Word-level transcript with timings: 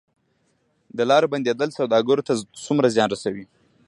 د 0.97 0.99
لارو 1.09 1.31
بندیدل 1.33 1.69
سوداګرو 1.79 2.25
ته 2.27 2.33
څومره 2.65 2.87
زیان 2.95 3.07
رسوي؟ 3.15 3.45